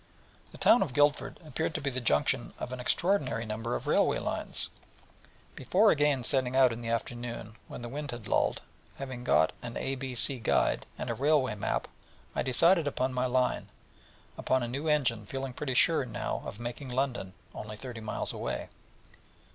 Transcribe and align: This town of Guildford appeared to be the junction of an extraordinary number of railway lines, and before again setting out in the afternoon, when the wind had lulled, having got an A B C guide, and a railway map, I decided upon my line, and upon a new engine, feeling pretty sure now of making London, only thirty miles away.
This 0.51 0.59
town 0.61 0.81
of 0.81 0.95
Guildford 0.95 1.39
appeared 1.45 1.75
to 1.75 1.79
be 1.79 1.91
the 1.91 2.01
junction 2.01 2.55
of 2.57 2.73
an 2.73 2.79
extraordinary 2.79 3.45
number 3.45 3.75
of 3.75 3.85
railway 3.85 4.17
lines, 4.17 4.67
and 5.45 5.55
before 5.55 5.91
again 5.91 6.23
setting 6.23 6.55
out 6.55 6.73
in 6.73 6.81
the 6.81 6.89
afternoon, 6.89 7.55
when 7.67 7.83
the 7.83 7.87
wind 7.87 8.09
had 8.09 8.27
lulled, 8.27 8.63
having 8.95 9.23
got 9.23 9.53
an 9.61 9.77
A 9.77 9.93
B 9.93 10.15
C 10.15 10.39
guide, 10.39 10.87
and 10.97 11.11
a 11.11 11.13
railway 11.13 11.53
map, 11.53 11.87
I 12.35 12.41
decided 12.41 12.87
upon 12.87 13.13
my 13.13 13.27
line, 13.27 13.67
and 13.67 13.69
upon 14.39 14.63
a 14.63 14.67
new 14.67 14.87
engine, 14.87 15.27
feeling 15.27 15.53
pretty 15.53 15.75
sure 15.75 16.03
now 16.03 16.41
of 16.47 16.59
making 16.59 16.89
London, 16.89 17.33
only 17.53 17.77
thirty 17.77 18.01
miles 18.01 18.33
away. 18.33 18.69